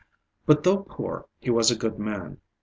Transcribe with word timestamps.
But 0.47 0.63
though 0.63 0.79
poor 0.79 1.27
he 1.37 1.51
was 1.51 1.69
a 1.69 1.75
good 1.75 1.99
man. 1.99 2.41